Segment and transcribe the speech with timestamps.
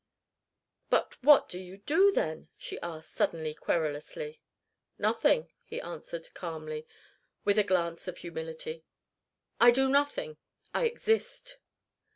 [0.89, 4.41] "But what do you do then?" she asked, suddenly, querulously.
[4.97, 6.87] "Nothing," he answered, calmly,
[7.43, 8.83] with a glance of humility.
[9.59, 10.37] "I do nothing,
[10.73, 11.59] I exist."